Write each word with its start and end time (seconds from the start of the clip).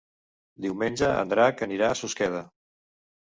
Diumenge 0.65 1.09
en 1.17 1.33
Drac 1.33 1.61
anirà 1.67 1.91
a 1.91 1.99
Susqueda. 2.01 2.43